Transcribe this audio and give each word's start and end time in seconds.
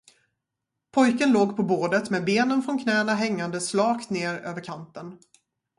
Pojken 0.91 1.31
låg 1.31 1.55
på 1.57 1.63
bordet 1.63 2.09
med 2.09 2.25
benen 2.25 2.61
från 2.63 2.79
knäna 2.83 3.13
hängande 3.13 3.61
slakt 3.61 4.09
ned 4.09 4.35
över 4.39 4.61
kanten. 4.63 5.17